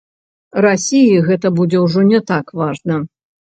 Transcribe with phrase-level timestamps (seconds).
[0.65, 3.01] Расіі гэта будзе ўжо не так важна.